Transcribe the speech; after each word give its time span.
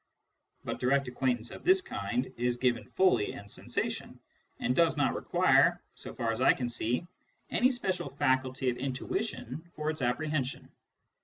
But 0.63 0.79
direct 0.79 1.07
acquaintance 1.07 1.51
of 1.51 1.63
this 1.63 1.79
kind 1.79 2.33
is 2.35 2.57
given 2.57 2.89
fully 2.95 3.33
in 3.33 3.47
sensation, 3.47 4.19
and 4.59 4.75
does 4.75 4.97
not 4.97 5.13
require, 5.13 5.79
so 5.93 6.11
far 6.11 6.31
as 6.31 6.41
I 6.41 6.53
can 6.53 6.69
see, 6.69 7.05
any 7.51 7.69
special 7.71 8.09
faculty 8.09 8.71
of 8.71 8.77
intuition 8.77 9.61
for 9.75 9.91
its 9.91 10.01
apprehension. 10.01 10.69